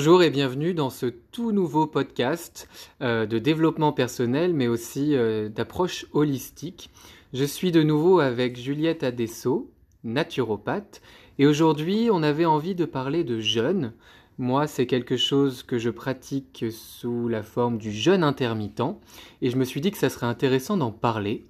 Bonjour 0.00 0.22
et 0.22 0.30
bienvenue 0.30 0.72
dans 0.72 0.88
ce 0.88 1.04
tout 1.04 1.52
nouveau 1.52 1.86
podcast 1.86 2.70
euh, 3.02 3.26
de 3.26 3.38
développement 3.38 3.92
personnel 3.92 4.54
mais 4.54 4.66
aussi 4.66 5.14
euh, 5.14 5.50
d'approche 5.50 6.06
holistique. 6.12 6.88
Je 7.34 7.44
suis 7.44 7.70
de 7.70 7.82
nouveau 7.82 8.18
avec 8.18 8.58
Juliette 8.58 9.02
Adesso, 9.02 9.70
naturopathe, 10.02 11.02
et 11.38 11.46
aujourd'hui 11.46 12.08
on 12.10 12.22
avait 12.22 12.46
envie 12.46 12.74
de 12.74 12.86
parler 12.86 13.24
de 13.24 13.40
jeûne. 13.40 13.92
Moi 14.38 14.66
c'est 14.66 14.86
quelque 14.86 15.18
chose 15.18 15.62
que 15.62 15.76
je 15.76 15.90
pratique 15.90 16.64
sous 16.70 17.28
la 17.28 17.42
forme 17.42 17.76
du 17.76 17.92
jeûne 17.92 18.24
intermittent 18.24 18.96
et 19.42 19.50
je 19.50 19.56
me 19.58 19.66
suis 19.66 19.82
dit 19.82 19.90
que 19.90 19.98
ça 19.98 20.08
serait 20.08 20.24
intéressant 20.24 20.78
d'en 20.78 20.92
parler. 20.92 21.44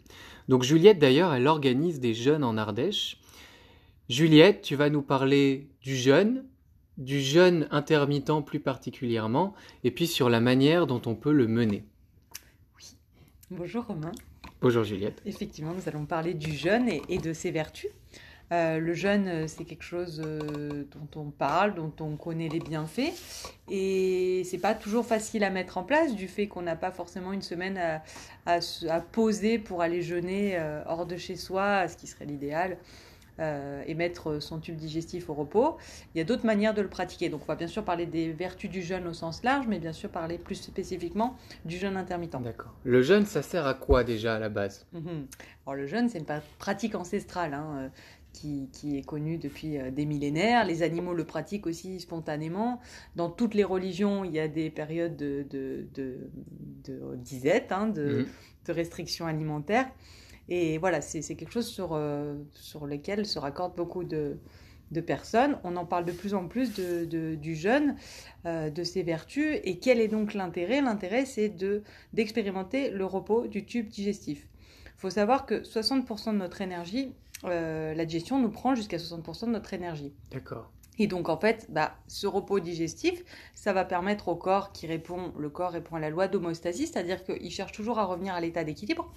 Donc 0.48 0.64
Juliette 0.64 0.98
d'ailleurs 0.98 1.32
elle 1.32 1.46
organise 1.46 2.00
des 2.00 2.14
jeûnes 2.14 2.42
en 2.42 2.56
Ardèche. 2.56 3.20
Juliette, 4.08 4.62
tu 4.62 4.74
vas 4.74 4.90
nous 4.90 5.02
parler 5.02 5.68
du 5.82 5.94
jeûne, 5.94 6.42
du 7.00 7.20
jeûne 7.20 7.66
intermittent 7.70 8.44
plus 8.44 8.60
particulièrement, 8.60 9.54
et 9.82 9.90
puis 9.90 10.06
sur 10.06 10.28
la 10.28 10.40
manière 10.40 10.86
dont 10.86 11.02
on 11.06 11.14
peut 11.14 11.32
le 11.32 11.48
mener. 11.48 11.82
Oui. 12.76 12.94
Bonjour 13.50 13.84
Romain. 13.86 14.12
Bonjour 14.60 14.84
Juliette. 14.84 15.22
Effectivement, 15.24 15.72
nous 15.72 15.88
allons 15.88 16.04
parler 16.04 16.34
du 16.34 16.52
jeûne 16.52 16.88
et, 17.08 17.18
de 17.18 17.32
ses 17.32 17.50
vertus. 17.50 17.90
Euh, 18.52 18.78
le 18.78 18.92
jeûne, 18.92 19.28
euh, 19.28 19.46
c'est 19.46 19.64
quelque 19.64 19.84
chose 19.84 20.20
euh, 20.22 20.84
dont 20.90 21.20
on 21.20 21.30
parle, 21.30 21.74
dont 21.74 21.92
on 22.00 22.16
connaît 22.16 22.48
les 22.48 22.58
bienfaits, 22.58 23.12
et 23.70 24.42
c'est 24.44 24.58
pas 24.58 24.74
toujours 24.74 25.06
facile 25.06 25.44
à 25.44 25.50
mettre 25.50 25.78
en 25.78 25.84
place 25.84 26.14
du 26.14 26.28
fait 26.28 26.48
qu'on 26.48 26.62
n'a 26.62 26.76
pas 26.76 26.90
forcément 26.90 27.32
une 27.32 27.42
semaine 27.42 27.78
à, 27.78 28.02
à, 28.46 29.00
poser 29.00 29.58
pour 29.58 29.80
aller 29.82 30.02
jeûner 30.02 30.60
hors 30.86 31.06
de 31.06 31.16
chez 31.16 31.36
soi, 31.36 31.88
ce 31.88 31.96
qui 31.96 32.08
serait 32.08 32.26
l'idéal. 32.26 32.76
Euh, 33.40 33.82
et 33.86 33.94
mettre 33.94 34.38
son 34.40 34.58
tube 34.58 34.76
digestif 34.76 35.30
au 35.30 35.34
repos. 35.34 35.78
Il 36.14 36.18
y 36.18 36.20
a 36.20 36.24
d'autres 36.24 36.44
manières 36.44 36.74
de 36.74 36.82
le 36.82 36.88
pratiquer. 36.88 37.30
Donc 37.30 37.40
on 37.42 37.46
va 37.46 37.56
bien 37.56 37.68
sûr 37.68 37.82
parler 37.82 38.04
des 38.04 38.32
vertus 38.32 38.70
du 38.70 38.82
jeûne 38.82 39.06
au 39.06 39.14
sens 39.14 39.42
large, 39.42 39.66
mais 39.66 39.78
bien 39.78 39.94
sûr 39.94 40.10
parler 40.10 40.36
plus 40.36 40.56
spécifiquement 40.56 41.38
du 41.64 41.78
jeûne 41.78 41.96
intermittent. 41.96 42.36
D'accord. 42.42 42.74
Le 42.84 43.00
jeûne, 43.00 43.24
ça 43.24 43.40
sert 43.40 43.66
à 43.66 43.72
quoi 43.72 44.04
déjà 44.04 44.36
à 44.36 44.38
la 44.38 44.50
base? 44.50 44.86
Mhm. 44.92 45.26
Alors 45.66 45.74
le 45.74 45.86
jeûne, 45.86 46.10
c'est 46.10 46.18
une 46.18 46.26
pratique 46.58 46.94
ancestrale. 46.94 47.54
Hein, 47.54 47.76
euh, 47.78 47.88
qui, 48.32 48.68
est 48.96 49.04
connue 49.04 49.38
depuis 49.38 49.78
euh, 49.78 49.90
des 49.90 50.04
millénaires. 50.04 50.64
Les 50.64 50.82
animaux 50.82 51.14
le 51.14 51.24
pratiquent 51.24 51.66
aussi 51.66 51.98
spontanément. 51.98 52.80
Dans 53.16 53.30
toutes 53.30 53.54
les 53.54 53.64
religions, 53.64 54.22
il 54.22 54.32
y 54.32 54.38
a 54.38 54.48
des 54.48 54.70
périodes 54.70 55.16
de, 55.16 55.46
de, 55.50 56.16
disette, 57.16 57.72
hein, 57.72 57.88
de, 57.88 58.20
mhm. 58.20 58.26
de 58.66 58.72
restrictions 58.72 59.26
alimentaires. 59.26 59.90
Et 60.50 60.78
voilà, 60.78 61.00
c'est 61.00 61.22
quelque 61.36 61.52
chose 61.52 61.68
sur, 61.68 61.90
euh, 61.92 62.34
sur 62.54 62.86
lequel 62.86 63.24
se 63.24 63.38
raccordent 63.38 63.76
beaucoup 63.76 64.02
de, 64.02 64.36
personnes. 65.06 65.56
On 65.62 65.76
en 65.76 65.86
parle 65.86 66.04
de 66.04 66.10
plus 66.10 66.34
en 66.34 66.48
plus 66.48 66.72
du 66.74 67.54
jeûne, 67.54 67.94
euh, 68.44 68.68
de 68.70 68.82
ses 68.82 69.04
vertus. 69.04 69.60
Et 69.62 69.78
quel 69.78 70.00
est 70.00 70.08
donc 70.08 70.34
l'intérêt? 70.34 70.82
L'intérêt, 70.82 71.24
c'est 71.24 71.54
d'expérimenter 72.12 72.90
le 72.90 73.04
repos 73.04 73.46
du 73.46 73.64
tube 73.64 73.86
digestif. 73.88 74.48
Il 74.86 75.00
faut 75.00 75.10
savoir 75.10 75.46
que 75.46 75.62
60% 75.62 76.32
de 76.32 76.38
notre 76.38 76.60
énergie, 76.60 77.14
euh, 77.44 77.94
la 77.94 78.04
digestion 78.04 78.40
nous 78.40 78.50
prend 78.50 78.74
jusqu'à 78.74 78.98
60% 78.98 79.46
de 79.46 79.52
notre 79.52 79.72
énergie. 79.72 80.12
D'accord. 80.32 80.72
Et 81.00 81.06
donc 81.06 81.30
en 81.30 81.38
fait, 81.38 81.66
bah, 81.70 81.96
ce 82.08 82.26
repos 82.26 82.60
digestif, 82.60 83.24
ça 83.54 83.72
va 83.72 83.86
permettre 83.86 84.28
au 84.28 84.36
corps 84.36 84.70
qui 84.70 84.86
répond, 84.86 85.32
le 85.38 85.48
corps 85.48 85.70
répond 85.70 85.96
à 85.96 85.98
la 85.98 86.10
loi 86.10 86.28
d'homostasie, 86.28 86.86
c'est-à-dire 86.86 87.24
qu'il 87.24 87.50
cherche 87.50 87.72
toujours 87.72 87.98
à 87.98 88.04
revenir 88.04 88.34
à 88.34 88.40
l'état 88.42 88.64
d'équilibre. 88.64 89.10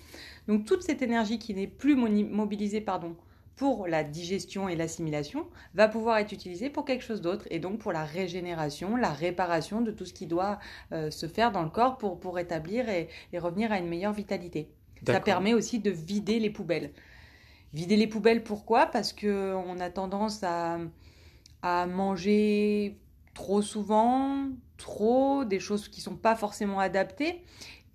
Donc 0.48 0.64
toute 0.64 0.82
cette 0.82 1.02
énergie 1.02 1.40
qui 1.40 1.54
n'est 1.54 1.68
plus 1.68 1.98
mobilisée 1.98 2.80
pardon, 2.80 3.18
pour 3.58 3.86
la 3.86 4.06
digestion 4.06 4.70
et 4.70 4.78
l'assimilation 4.78 5.46
va 5.74 5.90
pouvoir 5.90 6.20
être 6.20 6.32
utilisée 6.32 6.70
pour 6.70 6.86
quelque 6.86 7.04
chose 7.04 7.20
d'autre 7.20 7.46
et 7.52 7.60
donc 7.60 7.80
pour 7.80 7.92
la 7.92 8.06
régénération, 8.06 8.96
la 8.96 9.12
réparation 9.12 9.82
de 9.82 9.92
tout 9.92 10.06
ce 10.06 10.14
qui 10.14 10.26
doit 10.26 10.60
euh, 10.94 11.12
se 11.12 11.28
faire 11.28 11.52
dans 11.52 11.64
le 11.64 11.70
corps 11.70 11.98
pour, 11.98 12.18
pour 12.18 12.36
rétablir 12.36 12.88
et, 12.88 13.10
et 13.34 13.40
revenir 13.40 13.74
à 13.74 13.78
une 13.78 13.90
meilleure 13.90 14.14
vitalité. 14.14 14.70
Ça 15.06 15.20
permet 15.20 15.54
aussi 15.54 15.80
de 15.80 15.92
vider 15.92 16.40
les 16.40 16.50
poubelles. 16.50 16.94
Vider 17.74 17.98
les 17.98 18.08
poubelles, 18.08 18.42
pourquoi? 18.42 18.86
Parce 18.86 19.12
qu'on 19.12 19.80
a 19.82 19.90
tendance 19.90 20.44
à 20.44 20.78
à 21.64 21.88
manger 21.88 22.98
trop 23.34 23.64
souvent, 23.64 24.50
trop, 24.78 25.46
des 25.46 25.60
choses 25.60 25.88
qui 25.88 26.02
sont 26.02 26.16
pas 26.16 26.36
forcément 26.36 26.80
adaptées. 26.80 27.42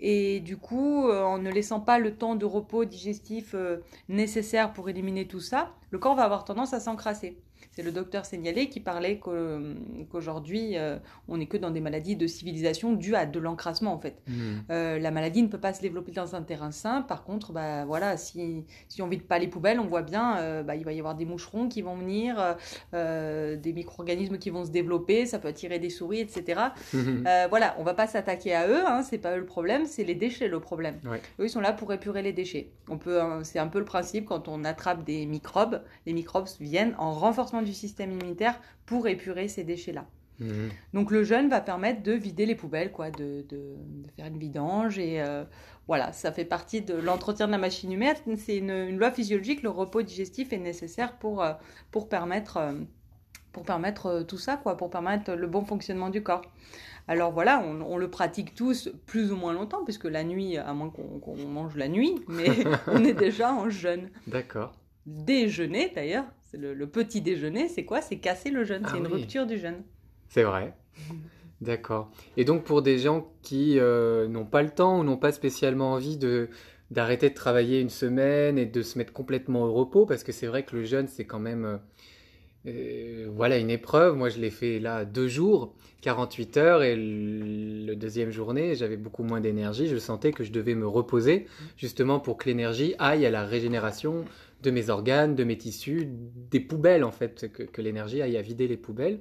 Et 0.00 0.40
du 0.40 0.56
coup, 0.56 1.06
euh, 1.08 1.22
en 1.22 1.38
ne 1.38 1.50
laissant 1.50 1.80
pas 1.80 1.98
le 1.98 2.14
temps 2.14 2.34
de 2.34 2.44
repos 2.46 2.84
digestif 2.84 3.54
euh, 3.54 3.78
nécessaire 4.08 4.72
pour 4.72 4.88
éliminer 4.88 5.26
tout 5.26 5.40
ça, 5.40 5.74
le 5.90 5.98
corps 5.98 6.14
va 6.14 6.24
avoir 6.24 6.44
tendance 6.44 6.74
à 6.74 6.80
s'encrasser. 6.80 7.38
C'est 7.70 7.82
le 7.82 7.92
docteur 7.92 8.24
Seignalé 8.24 8.68
qui 8.68 8.80
parlait 8.80 9.18
qu'aujourd'hui, 9.18 10.76
euh, 10.76 10.98
on 11.28 11.36
n'est 11.38 11.46
que 11.46 11.56
dans 11.56 11.70
des 11.70 11.80
maladies 11.80 12.16
de 12.16 12.26
civilisation 12.26 12.92
dues 12.92 13.14
à 13.14 13.26
de 13.26 13.38
l'encrassement, 13.38 13.92
en 13.92 13.98
fait. 13.98 14.20
Hmm. 14.26 14.58
Euh, 14.70 14.98
la 14.98 15.10
maladie 15.10 15.42
ne 15.42 15.48
peut 15.48 15.60
pas 15.60 15.72
se 15.72 15.80
développer 15.80 16.12
dans 16.12 16.34
un 16.34 16.42
terrain 16.42 16.70
sain. 16.70 17.02
Par 17.02 17.24
contre, 17.24 17.52
bah, 17.52 17.84
voilà, 17.84 18.16
si, 18.16 18.64
si 18.88 19.02
on 19.02 19.08
vide 19.08 19.22
pas 19.22 19.38
les 19.38 19.48
poubelles, 19.48 19.80
on 19.80 19.86
voit 19.86 20.02
bien, 20.02 20.38
euh, 20.38 20.62
bah, 20.62 20.76
il 20.76 20.84
va 20.84 20.92
y 20.92 20.98
avoir 20.98 21.14
des 21.14 21.24
moucherons 21.24 21.68
qui 21.68 21.82
vont 21.82 21.94
venir, 21.96 22.56
des 22.92 23.72
micro-organismes 23.72 24.38
qui 24.38 24.50
vont 24.50 24.64
se 24.64 24.70
développer, 24.70 25.26
ça 25.26 25.38
peut 25.38 25.48
attirer 25.48 25.78
des 25.78 25.90
souris, 25.90 26.20
etc. 26.20 26.60
Voilà, 27.50 27.74
on 27.78 27.82
va 27.82 27.94
pas 27.94 28.06
s'attaquer 28.06 28.54
à 28.54 28.68
eux, 28.68 28.82
hein, 28.86 29.02
c'est 29.02 29.18
pas 29.18 29.36
eux 29.36 29.40
le 29.40 29.46
problème, 29.46 29.86
c'est 29.86 30.04
les 30.04 30.14
déchets 30.14 30.48
le 30.48 30.60
problème. 30.60 30.96
Eux, 31.38 31.44
ils 31.44 31.50
sont 31.50 31.60
là 31.60 31.72
pour 31.72 31.92
épurer 31.92 32.22
les 32.22 32.32
déchets. 32.32 32.72
On 32.88 32.98
peut, 32.98 33.20
hein, 33.20 33.40
c'est 33.42 33.58
un 33.58 33.68
peu 33.68 33.78
le 33.78 33.84
principe 33.84 34.26
quand 34.26 34.48
on 34.48 34.64
attrape 34.64 35.04
des 35.04 35.24
microbes, 35.26 35.77
les 36.06 36.12
microbes 36.12 36.48
viennent 36.60 36.94
en 36.98 37.12
renforcement 37.12 37.62
du 37.62 37.72
système 37.72 38.12
immunitaire 38.12 38.60
pour 38.86 39.06
épurer 39.08 39.48
ces 39.48 39.64
déchets-là. 39.64 40.06
Mhm. 40.40 40.70
Donc 40.94 41.10
le 41.10 41.24
jeûne 41.24 41.48
va 41.48 41.60
permettre 41.60 42.02
de 42.02 42.12
vider 42.12 42.46
les 42.46 42.54
poubelles, 42.54 42.92
quoi, 42.92 43.10
de, 43.10 43.44
de, 43.48 43.76
faire 44.16 44.26
une 44.26 44.38
vidange 44.38 44.98
et 44.98 45.20
euh, 45.20 45.44
voilà, 45.86 46.12
ça 46.12 46.32
fait 46.32 46.44
partie 46.44 46.80
de 46.82 46.94
l'entretien 46.94 47.46
de 47.46 47.52
la 47.52 47.58
machine 47.58 47.92
humaine. 47.92 48.16
C'est 48.36 48.56
une, 48.56 48.96
loi 48.96 49.10
physiologique, 49.10 49.62
le 49.62 49.70
repos 49.70 50.02
digestif 50.02 50.52
est 50.52 50.58
nécessaire 50.58 51.16
pour, 51.18 51.42
euh, 51.42 51.54
pour 51.90 52.08
permettre, 52.08 52.58
euh, 52.58 52.72
pour 53.52 53.64
permettre 53.64 54.22
tout 54.22 54.38
ça, 54.38 54.56
quoi, 54.56 54.76
pour 54.76 54.90
permettre 54.90 55.32
le 55.32 55.46
bon 55.46 55.64
fonctionnement 55.64 56.10
du 56.10 56.22
corps. 56.22 56.42
Alors 57.10 57.32
voilà, 57.32 57.60
on, 57.60 57.96
le 57.96 58.10
pratique 58.10 58.54
tous 58.54 58.90
plus 59.06 59.32
ou 59.32 59.36
moins 59.36 59.54
longtemps, 59.54 59.82
puisque 59.82 60.04
la 60.04 60.24
nuit, 60.24 60.58
à 60.58 60.74
moins 60.74 60.90
qu'on 60.90 61.36
mange 61.36 61.74
la 61.74 61.88
nuit, 61.88 62.14
mais 62.28 62.48
on 62.86 63.02
est 63.02 63.14
déjà 63.14 63.54
en 63.54 63.70
jeûne. 63.70 64.10
D'accord. 64.26 64.74
Déjeuner 65.08 65.90
d'ailleurs, 65.94 66.26
c'est 66.50 66.58
le, 66.58 66.86
petit 66.86 67.22
déjeuner, 67.22 67.68
c'est 67.68 67.86
quoi? 67.86 68.02
C'est 68.02 68.18
casser 68.18 68.50
le 68.50 68.64
jeûne, 68.64 68.82
c'est 68.84 68.92
ah 68.94 68.98
une 68.98 69.06
rupture 69.06 69.46
du 69.46 69.58
jeûne. 69.58 69.82
C'est 70.28 70.42
vrai. 70.42 70.74
D'accord. 71.62 72.10
Et 72.36 72.44
donc 72.44 72.64
pour 72.64 72.82
des 72.82 72.98
gens 72.98 73.32
qui 73.42 73.78
euh, 73.78 74.28
n'ont 74.28 74.44
pas 74.44 74.62
le 74.62 74.68
temps 74.68 75.00
ou 75.00 75.04
n'ont 75.04 75.16
pas 75.16 75.32
spécialement 75.32 75.92
envie 75.94 76.18
de 76.18 76.50
d'arrêter 76.90 77.28
de 77.30 77.34
travailler 77.34 77.80
une 77.80 77.90
semaine 77.90 78.58
et 78.58 78.64
de 78.64 78.80
se 78.82 78.96
mettre 78.96 79.12
complètement 79.12 79.64
au 79.64 79.72
repos, 79.72 80.06
parce 80.06 80.24
que 80.24 80.32
c'est 80.32 80.46
vrai 80.46 80.62
que 80.64 80.76
le 80.76 80.84
jeûne 80.84 81.08
c'est 81.08 81.24
quand 81.24 81.38
même 81.38 81.64
euh, 81.64 81.76
euh, 82.66 83.28
voilà 83.34 83.58
une 83.58 83.70
épreuve. 83.70 84.14
Moi 84.14 84.28
je 84.28 84.38
l'ai 84.40 84.50
fait 84.50 84.78
là 84.78 85.04
deux 85.04 85.28
jours, 85.28 85.74
48 86.02 86.56
heures, 86.58 86.82
et 86.82 86.96
le 86.96 87.94
deuxième 87.94 88.30
journée 88.30 88.74
j'avais 88.74 88.96
beaucoup 88.96 89.22
moins 89.22 89.40
d'énergie. 89.40 89.88
Je 89.88 89.96
sentais 89.96 90.32
que 90.32 90.44
je 90.44 90.52
devais 90.52 90.74
me 90.74 90.86
reposer 90.86 91.46
justement 91.78 92.20
pour 92.20 92.36
que 92.36 92.48
l'énergie 92.48 92.94
aille 92.98 93.26
à 93.26 93.30
la 93.30 93.44
régénération 93.44 94.24
de 94.62 94.70
mes 94.70 94.90
organes, 94.90 95.34
de 95.34 95.44
mes 95.44 95.56
tissus, 95.56 96.08
des 96.50 96.60
poubelles 96.60 97.04
en 97.04 97.12
fait, 97.12 97.50
que, 97.52 97.80
l'énergie 97.80 98.22
aille 98.22 98.36
à 98.36 98.42
vider 98.42 98.68
les 98.68 98.76
poubelles. 98.76 99.20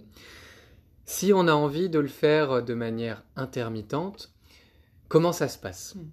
Si 1.06 1.32
on 1.34 1.48
a 1.48 1.54
envie 1.54 1.90
de 1.90 2.00
le 2.00 2.08
faire 2.08 2.64
de 2.64 2.74
manière 2.74 3.24
intermittente, 3.36 4.34
comment 5.08 5.32
ça 5.32 5.48
se 5.48 5.58
passe? 5.58 5.96
Hmm. 5.96 6.10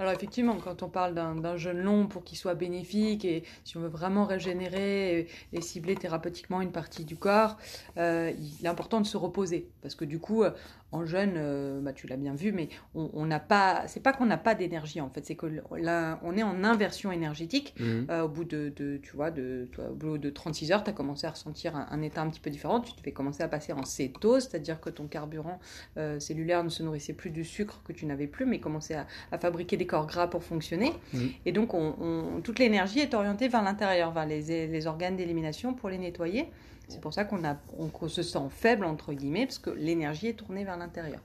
Alors 0.00 0.12
effectivement, 0.12 0.56
quand 0.62 0.84
on 0.84 0.88
parle 0.88 1.12
d'un 1.12 1.56
jeûne 1.56 1.80
long 1.80 2.06
pour 2.06 2.22
qu'il 2.22 2.38
soit 2.38 2.54
bénéfique 2.54 3.24
et 3.24 3.42
si 3.64 3.76
on 3.76 3.80
veut 3.80 3.88
vraiment 3.88 4.26
régénérer 4.26 5.26
et, 5.52 5.60
cibler 5.60 5.96
thérapeutiquement 5.96 6.60
une 6.60 6.70
partie 6.70 7.04
du 7.04 7.16
corps, 7.16 7.56
euh, 7.96 8.32
il 8.38 8.64
est 8.64 8.68
important 8.68 9.00
de 9.00 9.06
se 9.06 9.16
reposer 9.16 9.68
parce 9.82 9.96
que 9.96 10.04
du 10.04 10.20
coup, 10.20 10.44
en 10.90 11.04
jeûne, 11.04 11.34
euh, 11.36 11.80
bah, 11.80 11.92
tu 11.92 12.06
l'as 12.06 12.16
bien 12.16 12.34
vu, 12.34 12.52
mais 12.52 12.68
on 12.94 13.26
n'a 13.26 13.40
pas, 13.40 13.84
c'est 13.88 14.02
pas 14.02 14.12
qu'on 14.12 14.26
n'a 14.26 14.38
pas 14.38 14.54
d'énergie 14.54 15.00
en 15.00 15.10
fait, 15.10 15.24
c'est 15.26 15.34
que 15.34 15.46
là, 15.76 16.18
on 16.22 16.36
est 16.36 16.42
en 16.42 16.64
inversion 16.64 17.12
énergétique. 17.12 17.74
Mhm. 17.78 18.06
Euh, 18.10 18.22
au 18.22 18.28
bout 18.28 18.44
de, 18.44 18.72
tu 19.02 19.14
vois, 19.14 19.30
de, 19.30 19.68
au 19.78 19.94
bout 19.94 20.18
de 20.18 20.30
36 20.30 20.72
heures, 20.72 20.84
tu 20.84 20.90
as 20.90 20.92
commencé 20.92 21.26
à 21.26 21.30
ressentir 21.30 21.76
un, 21.76 22.02
état 22.02 22.22
un 22.22 22.30
petit 22.30 22.40
peu 22.40 22.50
différent. 22.50 22.80
Tu 22.80 22.92
te 22.92 23.00
fais 23.00 23.12
commencer 23.12 23.42
à 23.42 23.48
passer 23.48 23.72
en 23.72 23.84
cétose, 23.84 24.48
c'est-à-dire 24.48 24.80
que 24.80 24.90
ton 24.90 25.06
carburant 25.06 25.60
euh, 25.96 26.18
cellulaire 26.20 26.64
ne 26.64 26.70
se 26.70 26.82
nourrissait 26.82 27.12
plus 27.12 27.30
du 27.30 27.44
sucre 27.44 27.82
que 27.84 27.92
tu 27.92 28.06
n'avais 28.06 28.26
plus, 28.26 28.46
mais 28.46 28.60
commençait 28.60 28.96
à, 28.96 29.38
fabriquer 29.38 29.76
des 29.76 29.86
corps 29.86 30.06
gras 30.06 30.26
pour 30.26 30.42
fonctionner. 30.42 30.92
Mhm. 31.12 31.28
Et 31.44 31.52
donc, 31.52 31.74
on, 31.74 32.40
toute 32.42 32.58
l'énergie 32.58 33.00
est 33.00 33.14
orientée 33.14 33.48
vers 33.48 33.62
l'intérieur, 33.62 34.12
vers 34.12 34.26
les, 34.26 34.66
les 34.66 34.86
organes 34.86 35.16
d'élimination 35.16 35.74
pour 35.74 35.90
les 35.90 35.98
nettoyer. 35.98 36.50
C'est 36.88 37.00
pour 37.00 37.12
ça 37.12 37.24
qu'on 37.24 38.08
se 38.08 38.22
sent 38.22 38.48
faible, 38.50 38.84
entre 38.84 39.12
guillemets, 39.12 39.46
parce 39.46 39.58
que 39.58 39.70
l'énergie 39.70 40.28
est 40.28 40.34
tournée 40.34 40.64
vers 40.64 40.76
l'intérieur. 40.76 41.20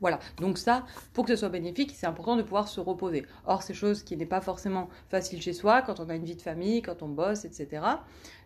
Voilà, 0.00 0.18
donc 0.38 0.58
ça, 0.58 0.84
pour 1.12 1.24
que 1.24 1.30
ce 1.34 1.36
soit 1.40 1.48
bénéfique, 1.48 1.92
c'est 1.96 2.06
important 2.06 2.36
de 2.36 2.42
pouvoir 2.42 2.68
se 2.68 2.80
reposer. 2.80 3.26
Or, 3.46 3.62
c'est 3.62 3.74
chose 3.74 4.02
qui 4.02 4.16
n'est 4.16 4.26
pas 4.26 4.40
forcément 4.40 4.88
facile 5.08 5.42
chez 5.42 5.52
soi, 5.52 5.82
quand 5.82 5.98
on 6.00 6.08
a 6.08 6.14
une 6.14 6.24
vie 6.24 6.36
de 6.36 6.42
famille, 6.42 6.82
quand 6.82 7.02
on 7.02 7.08
bosse, 7.08 7.44
etc. 7.44 7.82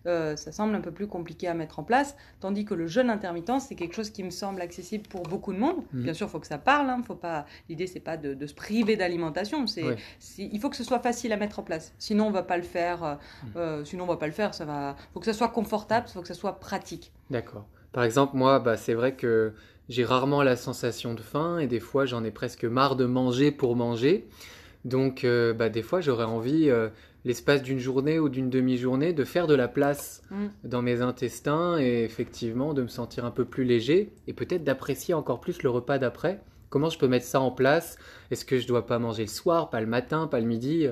Euh, 0.06 0.34
ça 0.36 0.50
semble 0.50 0.74
un 0.74 0.80
peu 0.80 0.90
plus 0.90 1.06
compliqué 1.06 1.46
à 1.46 1.54
mettre 1.54 1.78
en 1.78 1.84
place, 1.84 2.16
tandis 2.40 2.64
que 2.64 2.74
le 2.74 2.86
jeûne 2.88 3.08
intermittent, 3.10 3.60
c'est 3.60 3.74
quelque 3.76 3.94
chose 3.94 4.10
qui 4.10 4.24
me 4.24 4.30
semble 4.30 4.60
accessible 4.60 5.06
pour 5.08 5.22
beaucoup 5.22 5.52
de 5.52 5.58
monde. 5.58 5.76
Mhm. 5.92 6.02
Bien 6.02 6.14
sûr, 6.14 6.26
il 6.26 6.30
faut 6.30 6.40
que 6.40 6.46
ça 6.46 6.58
parle, 6.58 6.88
hein, 6.90 7.02
faut 7.06 7.14
pas... 7.14 7.46
l'idée, 7.68 7.86
c'est 7.86 8.00
pas 8.00 8.16
de, 8.16 8.34
de 8.34 8.46
se 8.46 8.54
priver 8.54 8.96
d'alimentation, 8.96 9.66
c'est, 9.66 9.82
Ouais. 9.84 9.96
c'est- 10.18 10.48
il 10.50 10.58
faut 10.60 10.70
que 10.70 10.76
ce 10.76 10.84
soit 10.84 10.98
facile 11.00 11.32
à 11.32 11.36
mettre 11.36 11.58
en 11.60 11.62
place. 11.62 11.92
Sinon, 11.98 12.26
on 12.26 12.30
va 12.30 12.42
pas 12.42 12.56
le 12.56 12.62
faire, 12.64 13.04
euh, 13.04 13.14
Mhm. 13.44 13.50
euh, 13.56 13.84
sinon, 13.84 14.04
on 14.04 14.08
va 14.08 14.16
pas 14.16 14.26
le 14.26 14.32
faire, 14.32 14.54
ça 14.54 14.64
va... 14.64 14.96
faut 15.12 15.20
que 15.20 15.26
ça 15.26 15.34
soit 15.34 15.48
confortable, 15.50 16.08
faut 16.08 16.22
que 16.22 16.28
ça 16.28 16.34
soit 16.34 16.58
pratique. 16.58 17.12
D'accord. 17.30 17.66
Par 17.92 18.04
exemple, 18.04 18.36
moi, 18.36 18.58
bah, 18.58 18.76
c'est 18.76 18.94
vrai 18.94 19.14
que 19.14 19.52
j'ai 19.88 20.04
rarement 20.04 20.42
la 20.42 20.56
sensation 20.56 21.14
de 21.14 21.20
faim 21.20 21.58
et 21.58 21.66
des 21.66 21.80
fois, 21.80 22.06
j'en 22.06 22.24
ai 22.24 22.30
presque 22.30 22.64
marre 22.64 22.96
de 22.96 23.04
manger 23.04 23.50
pour 23.50 23.76
manger. 23.76 24.28
Donc, 24.84 25.24
euh, 25.24 25.52
bah, 25.54 25.68
des 25.68 25.82
fois, 25.82 26.00
j'aurais 26.00 26.24
envie, 26.24 26.68
euh, 26.68 26.88
l'espace 27.24 27.62
d'une 27.62 27.78
journée 27.78 28.18
ou 28.18 28.28
d'une 28.28 28.50
demi-journée, 28.50 29.12
de 29.12 29.24
faire 29.24 29.46
de 29.46 29.54
la 29.54 29.68
place 29.68 30.22
Mm. 30.30 30.46
dans 30.64 30.82
mes 30.82 31.02
intestins 31.02 31.78
et 31.78 32.02
effectivement 32.04 32.74
de 32.74 32.82
me 32.82 32.88
sentir 32.88 33.24
un 33.24 33.30
peu 33.30 33.44
plus 33.44 33.64
léger 33.64 34.12
et 34.26 34.32
peut-être 34.32 34.64
d'apprécier 34.64 35.14
encore 35.14 35.40
plus 35.40 35.62
le 35.62 35.70
repas 35.70 35.98
d'après. 35.98 36.40
Comment 36.70 36.88
je 36.88 36.98
peux 36.98 37.06
mettre 37.08 37.26
ça 37.26 37.40
en 37.40 37.50
place? 37.50 37.98
Est-ce 38.30 38.44
que 38.44 38.58
je 38.58 38.66
dois 38.66 38.86
pas 38.86 38.98
manger 38.98 39.22
le 39.24 39.28
soir, 39.28 39.68
pas 39.70 39.80
le 39.80 39.86
matin, 39.86 40.26
pas 40.26 40.40
le 40.40 40.46
midi? 40.46 40.86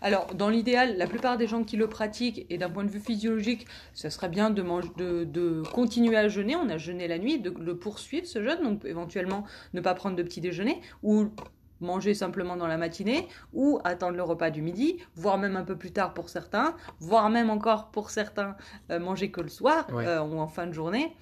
Alors, 0.00 0.34
dans 0.34 0.48
l'idéal, 0.48 0.96
la 0.96 1.06
plupart 1.06 1.36
des 1.36 1.46
gens 1.46 1.64
qui 1.64 1.76
le 1.76 1.88
pratiquent, 1.88 2.46
et 2.50 2.58
d'un 2.58 2.70
point 2.70 2.84
de 2.84 2.90
vue 2.90 3.00
physiologique, 3.00 3.66
ça 3.92 4.10
serait 4.10 4.28
bien 4.28 4.50
de, 4.50 4.62
mange- 4.62 4.94
de, 4.96 5.24
de 5.24 5.62
continuer 5.72 6.16
à 6.16 6.28
jeûner. 6.28 6.56
On 6.56 6.68
a 6.68 6.78
jeûné 6.78 7.08
la 7.08 7.18
nuit, 7.18 7.38
de 7.38 7.50
le 7.50 7.76
poursuivre 7.76 8.26
ce 8.26 8.42
jeûne, 8.42 8.62
donc 8.62 8.84
éventuellement 8.84 9.44
ne 9.72 9.80
pas 9.80 9.94
prendre 9.94 10.16
de 10.16 10.22
petit 10.22 10.40
déjeuner, 10.40 10.80
ou 11.02 11.28
manger 11.80 12.14
simplement 12.14 12.56
dans 12.56 12.66
la 12.68 12.76
matinée, 12.78 13.26
ou 13.52 13.78
attendre 13.84 14.16
le 14.16 14.22
repas 14.22 14.50
du 14.50 14.62
midi, 14.62 14.98
voire 15.16 15.36
même 15.38 15.56
un 15.56 15.64
peu 15.64 15.76
plus 15.76 15.90
tard 15.90 16.14
pour 16.14 16.28
certains, 16.28 16.74
voire 17.00 17.28
même 17.30 17.50
encore 17.50 17.90
pour 17.90 18.10
certains 18.10 18.56
euh, 18.90 18.98
manger 18.98 19.30
que 19.30 19.40
le 19.40 19.48
soir 19.48 19.86
Ouais. 19.92 20.06
euh, 20.06 20.22
ou 20.22 20.38
en 20.38 20.48
fin 20.48 20.66
de 20.66 20.72
journée. 20.72 21.14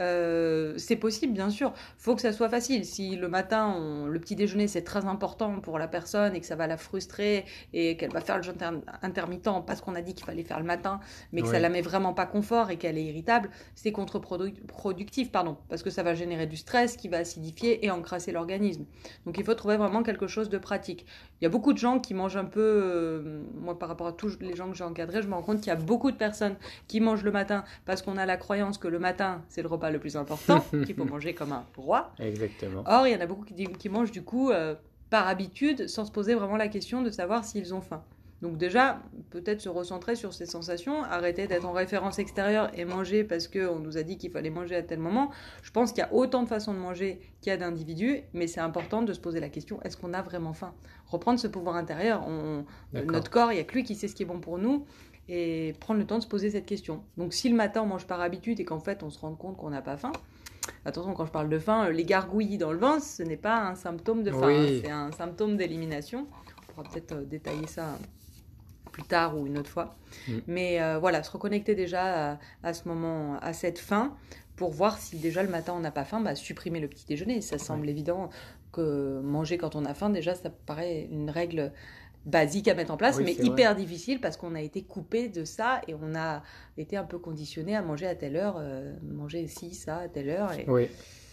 Euh, 0.00 0.74
c'est 0.78 0.96
possible, 0.96 1.32
bien 1.34 1.50
sûr. 1.50 1.72
faut 1.98 2.14
que 2.14 2.22
ça 2.22 2.32
soit 2.32 2.48
facile. 2.48 2.84
Si 2.86 3.16
le 3.16 3.28
matin, 3.28 3.74
on- 3.76 4.06
le 4.06 4.18
petit 4.18 4.34
déjeuner, 4.36 4.66
c'est 4.68 4.82
très 4.82 5.04
important 5.04 5.60
pour 5.60 5.78
la 5.78 5.86
personne 5.88 6.34
et 6.34 6.40
que 6.40 6.46
ça 6.46 6.56
va 6.56 6.66
la 6.66 6.76
frustrer 6.78 7.44
et 7.74 7.96
qu'elle 7.96 8.10
va 8.12 8.20
faire 8.20 8.36
le 8.38 8.42
jeûne 8.42 8.54
inter- 8.60 8.80
intermittent 9.02 9.48
parce 9.66 9.80
qu'on 9.82 9.94
a 9.94 10.00
dit 10.02 10.14
qu'il 10.14 10.24
fallait 10.24 10.42
faire 10.42 10.58
le 10.58 10.64
matin, 10.64 11.00
mais 11.32 11.42
que 11.42 11.46
ça 11.46 11.54
Ouais. 11.54 11.60
la 11.60 11.68
met 11.68 11.82
vraiment 11.82 12.14
pas 12.14 12.26
confort 12.26 12.70
et 12.70 12.76
qu'elle 12.76 12.96
est 12.98 13.04
irritable, 13.04 13.50
c'est 13.74 13.92
contre-productif, 13.92 15.30
pardon, 15.30 15.56
parce 15.68 15.82
que 15.82 15.90
ça 15.90 16.02
va 16.02 16.14
générer 16.14 16.46
du 16.46 16.56
stress 16.56 16.96
qui 16.96 17.08
va 17.08 17.18
acidifier 17.18 17.84
et 17.84 17.90
encrasser 17.90 18.32
l'organisme. 18.32 18.86
Donc 19.26 19.36
il 19.38 19.44
faut 19.44 19.54
trouver 19.54 19.76
vraiment 19.76 20.02
quelque 20.02 20.26
chose 20.26 20.48
de 20.48 20.58
pratique. 20.58 21.04
Il 21.40 21.44
y 21.44 21.46
a 21.46 21.50
beaucoup 21.50 21.72
de 21.72 21.78
gens 21.78 21.98
qui 22.00 22.14
mangent 22.14 22.36
un 22.36 22.44
peu, 22.44 22.60
euh, 22.60 23.42
moi 23.54 23.78
par 23.78 23.88
rapport 23.88 24.06
à 24.06 24.12
tous 24.12 24.38
les 24.40 24.54
gens 24.56 24.68
que 24.70 24.76
j'ai 24.76 24.84
encadrés, 24.84 25.22
je 25.22 25.28
me 25.28 25.34
rends 25.34 25.42
compte 25.42 25.58
qu'il 25.58 25.68
y 25.68 25.70
a 25.70 25.76
beaucoup 25.76 26.10
de 26.10 26.16
personnes 26.16 26.56
qui 26.88 27.00
mangent 27.00 27.24
le 27.24 27.32
matin 27.32 27.64
parce 27.86 28.02
qu'on 28.02 28.16
a 28.16 28.26
la 28.26 28.36
croyance 28.36 28.78
que 28.78 28.88
le 28.88 28.98
matin 28.98 29.42
c'est 29.48 29.62
le 29.62 29.68
repas 29.68 29.89
le 29.90 29.98
plus 29.98 30.16
important, 30.16 30.64
qu'il 30.86 30.94
faut 30.94 31.04
manger 31.04 31.34
comme 31.34 31.52
un 31.52 31.64
roi. 31.76 32.12
Exactement. 32.18 32.84
Or, 32.86 33.06
il 33.06 33.12
y 33.12 33.16
en 33.16 33.20
a 33.20 33.26
beaucoup 33.26 33.44
qui, 33.44 33.64
qui 33.64 33.88
mangent 33.88 34.12
du 34.12 34.22
coup 34.22 34.50
euh, 34.50 34.74
par 35.10 35.28
habitude 35.28 35.88
sans 35.88 36.04
se 36.04 36.12
poser 36.12 36.34
vraiment 36.34 36.56
la 36.56 36.68
question 36.68 37.02
de 37.02 37.10
savoir 37.10 37.44
s'ils 37.44 37.74
ont 37.74 37.80
faim. 37.80 38.02
Donc 38.42 38.56
déjà, 38.56 39.02
peut-être 39.30 39.60
se 39.60 39.68
recentrer 39.68 40.16
sur 40.16 40.32
ces 40.32 40.46
sensations, 40.46 41.02
arrêter 41.04 41.46
d'être 41.46 41.66
en 41.66 41.72
référence 41.72 42.18
extérieure 42.18 42.70
et 42.74 42.84
manger 42.86 43.22
parce 43.22 43.48
qu'on 43.48 43.78
nous 43.78 43.98
a 43.98 44.02
dit 44.02 44.16
qu'il 44.16 44.30
fallait 44.30 44.48
manger 44.50 44.76
à 44.76 44.82
tel 44.82 44.98
moment. 44.98 45.30
Je 45.62 45.70
pense 45.70 45.92
qu'il 45.92 46.00
y 46.00 46.06
a 46.06 46.12
autant 46.14 46.42
de 46.42 46.48
façons 46.48 46.72
de 46.72 46.78
manger 46.78 47.20
qu'il 47.42 47.50
y 47.50 47.52
a 47.52 47.58
d'individus, 47.58 48.20
mais 48.32 48.46
c'est 48.46 48.60
important 48.60 49.02
de 49.02 49.12
se 49.12 49.20
poser 49.20 49.40
la 49.40 49.50
question, 49.50 49.80
est-ce 49.82 49.96
qu'on 49.98 50.14
a 50.14 50.22
vraiment 50.22 50.54
faim? 50.54 50.72
Reprendre 51.06 51.38
ce 51.38 51.48
pouvoir 51.48 51.76
intérieur. 51.76 52.26
On- 52.26 52.64
notre 53.04 53.30
corps, 53.30 53.52
il 53.52 53.56
n'y 53.56 53.60
a 53.60 53.64
que 53.64 53.74
lui 53.74 53.84
qui 53.84 53.94
sait 53.94 54.08
ce 54.08 54.14
qui 54.14 54.22
est 54.22 54.26
bon 54.26 54.40
pour 54.40 54.58
nous. 54.58 54.86
Et 55.32 55.74
prendre 55.78 56.00
le 56.00 56.06
temps 56.06 56.18
de 56.18 56.24
se 56.24 56.28
poser 56.28 56.50
cette 56.50 56.66
question. 56.66 57.04
Donc 57.16 57.34
si 57.34 57.48
le 57.48 57.54
matin 57.54 57.82
on 57.82 57.86
mange 57.86 58.04
par 58.06 58.20
habitude 58.20 58.58
et 58.58 58.64
qu'en 58.64 58.80
fait 58.80 59.04
on 59.04 59.10
se 59.10 59.18
rend 59.20 59.32
compte 59.36 59.56
qu'on 59.56 59.70
n'a 59.70 59.82
pas 59.82 59.96
faim, 59.96 60.10
Attention, 60.84 61.14
quand 61.14 61.26
je 61.26 61.30
parle 61.32 61.48
de 61.48 61.58
faim, 61.58 61.86
euh, 61.86 61.90
les 61.90 62.04
gargouillis 62.04 62.56
dans 62.58 62.72
le 62.72 62.78
ventre, 62.78 63.02
ce 63.04 63.22
n'est 63.22 63.36
pas 63.36 63.60
un 63.60 63.74
symptôme 63.74 64.22
de 64.22 64.30
faim, 64.30 64.46
Oui. 64.48 64.54
hein, 64.78 64.80
c'est 64.84 64.90
un 64.90 65.12
symptôme 65.12 65.56
d'élimination. 65.56 66.26
On 66.68 66.72
pourra 66.72 66.88
peut-être 66.88 67.12
euh, 67.12 67.24
détailler 67.24 67.66
ça 67.66 67.98
plus 68.90 69.02
tard 69.02 69.38
ou 69.38 69.46
une 69.46 69.58
autre 69.58 69.70
fois. 69.70 69.96
Mm. 70.28 70.32
Mais 70.46 70.82
euh, 70.82 70.98
voilà, 70.98 71.22
se 71.22 71.30
reconnecter 71.30 71.74
déjà 71.74 72.32
à, 72.32 72.38
à 72.62 72.74
ce 72.74 72.88
moment, 72.88 73.38
à 73.40 73.52
cette 73.52 73.78
faim, 73.78 74.14
pour 74.56 74.70
voir 74.70 74.98
si 74.98 75.16
déjà 75.16 75.42
le 75.42 75.48
matin 75.48 75.72
on 75.76 75.80
n'a 75.80 75.90
pas 75.90 76.04
faim, 76.04 76.20
bah, 76.20 76.34
supprimer 76.34 76.80
le 76.80 76.88
petit 76.88 77.06
déjeuner. 77.06 77.40
Ça 77.40 77.58
semble 77.58 77.88
évident 77.88 78.30
que 78.72 79.20
manger 79.22 79.58
quand 79.58 79.74
on 79.74 79.84
a 79.84 79.94
faim, 79.94 80.10
déjà 80.10 80.34
ça 80.34 80.50
paraît 80.50 81.08
une 81.10 81.30
règle 81.30 81.72
basique 82.26 82.68
à 82.68 82.74
mettre 82.74 82.92
en 82.92 82.96
place, 82.96 83.16
Oui, 83.16 83.24
mais 83.24 83.32
vrai. 83.32 83.46
hyper 83.46 83.74
difficile 83.74 84.20
parce 84.20 84.36
qu'on 84.36 84.54
a 84.54 84.60
été 84.60 84.82
coupé 84.82 85.28
de 85.28 85.44
ça 85.44 85.80
et 85.88 85.94
on 85.94 86.14
a 86.14 86.42
été 86.76 86.96
un 86.96 87.04
peu 87.04 87.18
conditionné 87.18 87.74
à 87.74 87.82
manger 87.82 88.06
à 88.06 88.14
telle 88.14 88.36
heure, 88.36 88.56
euh, 88.58 88.92
manger 89.02 89.46
ci, 89.46 89.74
ça 89.74 89.98
à 89.98 90.08
telle 90.08 90.28
heure. 90.28 90.52
Et... 90.52 90.64
Oui. 90.68 90.88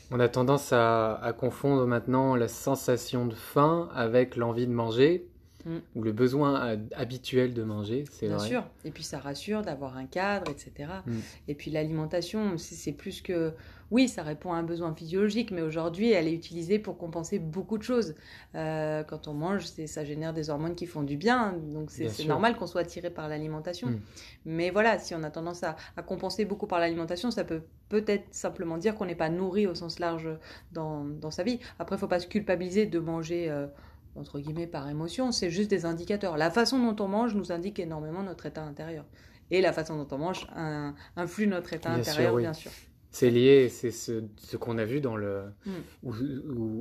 On 0.10 0.20
a 0.22 0.30
tendance 0.30 0.72
à, 0.72 1.16
à 1.16 1.34
confondre 1.34 1.86
maintenant 1.86 2.38
la 2.38 2.48
sensation 2.48 3.26
de 3.26 3.36
faim 3.36 3.90
avec 3.94 4.38
l'envie 4.38 4.66
de 4.66 4.72
manger 4.72 5.28
Mm. 5.68 5.80
ou 5.96 6.02
le 6.02 6.14
besoin 6.14 6.66
euh, 6.66 6.78
habituel 6.96 7.54
de 7.54 7.62
manger, 7.64 8.06
c'est 8.10 8.28
Bien 8.28 8.38
vrai. 8.38 8.48
sûr. 8.48 8.64
Et 8.86 8.92
puis 8.92 9.04
ça 9.04 9.20
rassure 9.20 9.64
d'avoir 9.64 9.98
un 9.98 10.06
cadre, 10.06 10.50
etc. 10.50 10.90
Mm. 11.06 11.12
Et 11.50 11.56
puis 11.56 11.72
l'alimentation, 11.72 12.58
c'est 12.58 12.94
plus 12.94 13.22
que... 13.22 13.52
Oui, 13.92 14.08
ça 14.10 14.22
répond 14.24 14.52
à 14.54 14.58
un 14.58 14.64
besoin 14.64 14.94
physiologique, 14.94 15.52
mais 15.52 15.62
aujourd'hui, 15.62 16.12
elle 16.12 16.28
est 16.28 16.34
utilisée 16.34 16.78
pour 16.78 16.98
compenser 16.98 17.40
beaucoup 17.40 17.78
de 17.78 17.84
choses. 17.84 18.16
Euh, 18.56 19.04
quand 19.04 19.28
on 19.28 19.34
mange, 19.34 19.66
ça 19.66 20.04
génère 20.06 20.34
des 20.34 20.50
hormones 20.50 20.76
qui 20.76 20.86
font 20.86 21.04
du 21.04 21.16
bien, 21.18 21.54
donc 21.74 21.90
c'est 21.92 22.06
Bien 22.18 22.28
normal 22.28 22.58
qu'on 22.58 22.68
soit 22.68 22.82
attiré 22.82 23.10
par 23.10 23.28
l'alimentation. 23.30 23.90
Mm. 23.90 24.00
Mais 24.46 24.70
voilà, 24.72 25.00
si 25.00 25.16
on 25.16 25.24
a 25.24 25.30
tendance 25.32 25.64
à, 25.64 25.76
à 25.96 26.02
compenser 26.02 26.46
beaucoup 26.46 26.68
par 26.68 26.80
l'alimentation, 26.80 27.32
ça 27.32 27.44
peut 27.44 27.62
peut-être 27.90 28.26
simplement 28.32 28.78
dire 28.78 28.96
qu'on 28.96 29.06
n'est 29.06 29.16
pas 29.16 29.30
nourri 29.30 29.68
au 29.68 29.76
sens 29.76 30.00
large 30.00 30.30
dans, 30.74 31.04
dans 31.06 31.32
sa 31.32 31.44
vie. 31.44 31.60
Après, 31.80 31.96
il 31.96 32.00
faut 32.00 32.08
pas 32.08 32.20
se 32.20 32.28
culpabiliser 32.28 32.86
de 32.86 33.00
manger... 33.00 33.50
euh, 33.50 33.68
entre 34.18 34.40
guillemets 34.40 34.68
par 34.68 34.88
émotion, 34.90 35.32
c'est 35.32 35.50
juste 35.50 35.70
des 35.70 35.86
indicateurs. 35.86 36.38
La 36.38 36.52
façon 36.52 36.80
dont 36.80 37.04
on 37.04 37.08
mange 37.08 37.36
nous 37.36 37.52
indique 37.52 37.80
énormément 37.80 38.24
notre 38.24 38.46
état 38.46 38.64
intérieur. 38.64 39.06
Et 39.52 39.62
la 39.62 39.72
façon 39.72 39.96
dont 39.98 40.08
on 40.16 40.18
mange 40.18 40.48
un- 40.56 40.94
influe 41.16 41.48
notre 41.48 41.74
état 41.74 41.90
Bien 41.90 42.00
intérieur, 42.00 42.30
sûr, 42.32 42.36
oui. 42.36 42.42
bien 42.44 42.54
sûr. 42.54 42.72
C'est 43.12 43.30
lié, 43.30 43.70
c'est 43.70 43.92
ce, 43.92 44.24
ce 44.38 44.58
qu'on 44.58 44.78
a 44.78 44.84
vu 44.86 45.00
dans 45.00 45.16
le, 45.16 45.44
Mm. 45.66 45.72
ou, 46.04 46.14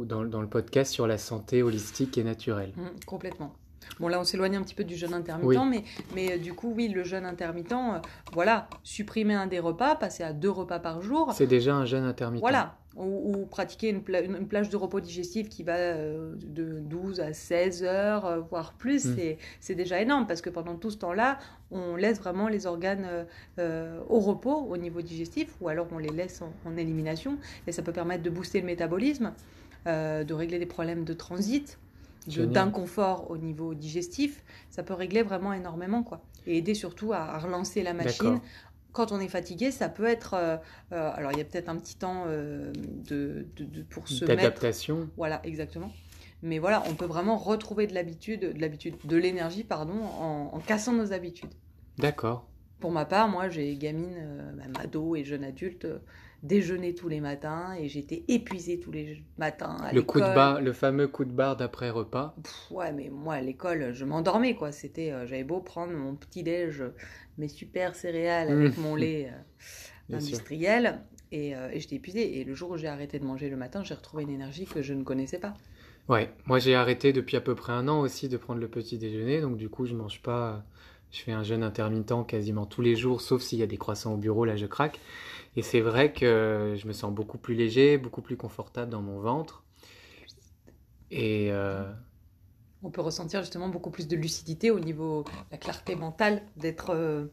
ou 0.01 0.05
dans, 0.05 0.25
dans 0.25 0.41
le 0.43 0.49
podcast 0.49 0.93
sur 0.93 1.07
la 1.07 1.19
santé 1.19 1.63
holistique 1.63 2.19
et 2.19 2.25
naturelle. 2.25 2.73
Mm, 2.77 3.05
complètement. 3.07 3.53
Bon, 4.01 4.09
là, 4.09 4.19
on 4.19 4.25
s'éloigne 4.25 4.57
un 4.57 4.63
petit 4.63 4.75
peu 4.75 4.83
du 4.83 4.97
jeûne 4.97 5.15
intermittent, 5.15 5.47
Oui. 5.47 5.57
mais, 5.71 5.85
mais 6.15 6.33
euh, 6.33 6.39
du 6.39 6.53
coup, 6.55 6.73
oui, 6.75 6.89
le 6.89 7.05
jeûne 7.05 7.25
intermittent, 7.25 7.71
euh, 7.73 8.01
voilà, 8.33 8.69
supprimer 8.83 9.35
un 9.35 9.47
des 9.47 9.61
repas, 9.61 9.95
passer 9.95 10.25
à 10.25 10.33
deux 10.33 10.51
repas 10.51 10.81
par 10.81 11.01
jour, 11.03 11.33
C'est 11.35 11.47
déjà 11.47 11.77
un 11.77 11.85
jeûne 11.85 12.03
intermittent. 12.05 12.41
voilà, 12.41 12.77
ou, 12.97 13.33
ou 13.43 13.47
pratiquer 13.47 13.91
une, 13.91 14.03
pla- 14.03 14.23
une- 14.23 14.37
une 14.37 14.49
plage 14.49 14.69
de 14.71 14.77
repos 14.77 15.01
digestif 15.01 15.49
qui 15.49 15.63
va 15.63 15.77
euh, 15.77 16.35
de 16.37 16.81
12 16.81 17.21
à 17.21 17.33
16 17.33 17.83
heures, 17.85 18.25
euh, 18.27 18.41
voire 18.41 18.73
plus, 18.73 19.05
Mm. 19.07 19.17
c'est- 19.61 19.75
déjà 19.75 20.01
énorme, 20.01 20.27
parce 20.27 20.41
que 20.41 20.51
pendant 20.51 20.77
tout 20.77 20.91
ce 20.91 20.97
temps-là, 20.97 21.39
on 21.71 21.97
laisse 21.97 22.19
vraiment 22.19 22.49
les 22.49 22.67
organes 22.67 23.27
euh, 23.59 24.01
au 24.09 24.21
repos 24.21 24.55
au 24.71 24.77
niveau 24.77 25.03
digestif, 25.03 25.55
ou 25.61 25.69
alors 25.69 25.87
on 25.93 25.99
les 25.99 26.09
laisse 26.09 26.41
en, 26.43 26.53
en 26.65 26.77
élimination, 26.77 27.37
et 27.67 27.73
ça 27.73 27.83
peut 27.83 27.93
permettre 27.93 28.23
de 28.23 28.31
booster 28.31 28.61
le 28.61 28.67
métabolisme, 28.67 29.33
de 29.87 30.33
régler 30.35 30.59
des 30.59 30.67
problèmes 30.67 31.05
de 31.05 31.13
transit, 31.13 31.79
d'inconfort 32.47 33.31
au 33.31 33.37
niveau 33.39 33.75
digestif, 33.75 34.43
ça 34.71 34.83
peut 34.83 34.95
régler 34.95 35.23
vraiment 35.23 35.53
énormément, 35.53 36.03
quoi. 36.03 36.21
Et 36.49 36.59
aider 36.59 36.75
surtout 36.75 37.13
à 37.13 37.39
relancer 37.39 37.83
la 37.85 37.93
machine. 37.95 38.41
Quand 38.97 39.13
on 39.13 39.21
est 39.21 39.29
fatigué, 39.29 39.71
ça 39.71 39.91
peut 39.91 40.07
être... 40.07 40.33
euh, 40.33 40.57
euh, 40.93 41.11
alors, 41.15 41.31
il 41.33 41.37
y 41.37 41.41
a 41.43 41.45
peut-être 41.45 41.69
un 41.69 41.77
petit 41.77 41.97
temps 41.97 42.25
euh, 42.29 42.73
de, 43.07 43.47
de- 43.57 43.65
de- 43.67 43.83
pour 43.83 44.09
se 44.09 44.25
mettre... 44.25 44.37
D'adaptation. 44.39 45.11
Voilà, 45.19 45.43
exactement. 45.45 45.93
Mais 46.43 46.59
voilà, 46.59 46.83
on 46.89 46.95
peut 46.95 47.05
vraiment 47.05 47.37
retrouver 47.37 47.87
de 47.87 47.93
l'habitude, 47.93 48.41
de 48.55 48.59
l'habitude, 48.59 48.95
de 49.05 49.17
l'énergie, 49.19 49.65
pardon, 49.65 50.03
en, 50.03 50.51
en 50.51 50.61
cassant 50.61 50.95
nos 50.95 51.13
habitudes. 51.13 51.53
D'accord. 51.99 52.47
Pour 52.81 52.91
ma 52.93 53.05
part, 53.07 53.29
moi, 53.29 53.49
j'ai 53.49 53.77
gamine, 53.77 54.17
euh, 54.19 54.53
même 54.55 54.77
ado 54.77 55.17
et 55.17 55.25
jeune 55.25 55.45
adulte, 55.45 55.85
euh, 55.87 55.99
déjeuner 56.43 56.95
tous 56.95 57.09
les 57.09 57.21
matins 57.21 57.75
et 57.79 57.89
j'étais 57.89 58.25
épuisée 58.29 58.79
tous 58.81 58.93
les 58.93 59.25
matins 59.39 59.77
à 59.83 59.93
Le 59.93 60.01
coup 60.01 60.21
de 60.21 60.31
barre, 60.31 60.61
le 60.61 60.73
fameux 60.73 61.09
coup 61.09 61.25
de 61.25 61.33
barre 61.33 61.57
d'après 61.57 61.91
repas. 61.91 62.41
Pff, 62.43 62.71
ouais, 62.71 62.93
mais 62.93 63.09
moi 63.09 63.35
à 63.35 63.41
l'école, 63.41 63.93
je 63.95 64.05
m'endormais 64.05 64.55
quoi. 64.55 64.71
C'était, 64.73 65.11
euh, 65.13 65.27
j'avais 65.27 65.45
beau 65.45 65.61
prendre 65.61 65.93
mon 65.95 66.15
petit 66.17 66.43
déj, 66.43 66.83
mes 67.39 67.49
super 67.49 67.95
céréales 67.95 68.51
avec 68.51 68.77
Mmh. 68.77 68.77
mon 68.77 68.95
lait 68.95 69.31
euh, 69.33 69.63
industriel, 70.17 71.05
et, 71.33 71.57
euh, 71.57 71.71
et 71.73 71.81
j'étais 71.81 71.97
épuisée. 71.97 72.39
Et 72.41 72.45
le 72.45 72.55
jour 72.55 72.71
où 72.73 72.77
j'ai 72.77 72.89
arrêté 72.89 73.19
de 73.19 73.25
manger 73.25 73.49
le 73.51 73.57
matin, 73.57 73.83
j'ai 73.85 73.95
retrouvé 73.95 74.25
une 74.25 74.31
énergie 74.31 74.69
que 74.69 74.83
je 74.83 74.95
ne 74.95 75.05
connaissais 75.05 75.39
pas. 75.41 75.55
Ouais, 76.09 76.33
moi 76.47 76.59
j'ai 76.61 76.75
arrêté 76.77 77.13
depuis 77.13 77.37
à 77.37 77.41
peu 77.41 77.55
près 77.57 77.73
un 77.73 77.89
an 77.89 78.01
aussi 78.01 78.29
de 78.29 78.37
prendre 78.37 78.61
le 78.61 78.69
petit 78.69 78.97
déjeuner, 78.99 79.41
donc 79.41 79.57
du 79.57 79.69
coup 79.69 79.87
je 79.87 79.95
mange 79.95 80.23
pas, 80.23 80.65
je 81.13 81.21
fais 81.23 81.33
un 81.33 81.43
jeûne 81.43 81.63
intermittent 81.63 82.27
quasiment 82.27 82.67
tous 82.67 82.83
les 82.83 82.97
jours, 82.97 83.21
sauf 83.21 83.43
s'il 83.43 83.59
y 83.59 83.63
a 83.63 83.67
des 83.67 83.79
croissants 83.79 84.15
au 84.15 84.17
bureau, 84.19 84.45
là 84.45 84.57
je 84.57 84.67
craque. 84.67 85.01
Et 85.57 85.63
c'est 85.63 85.81
vrai 85.81 86.13
que 86.13 86.77
je 86.79 86.87
me 86.89 86.93
sens 86.93 87.13
beaucoup 87.13 87.39
plus 87.39 87.55
léger, 87.55 87.99
beaucoup 87.99 88.23
plus 88.23 88.37
confortable 88.37 88.91
dans 88.91 89.03
mon 89.03 89.21
ventre. 89.21 89.65
Et 91.11 91.49
euh, 91.53 91.85
On 92.83 92.91
peut 92.91 93.01
ressentir 93.01 93.41
justement 93.43 93.69
beaucoup 93.69 93.91
plus 93.91 94.07
de 94.09 94.17
lucidité 94.17 94.71
au 94.71 94.79
niveau 94.81 95.25
de 95.25 95.53
la 95.53 95.59
clarté 95.59 95.95
mentale, 95.97 96.43
d'être. 96.57 96.91
euh, 96.91 97.27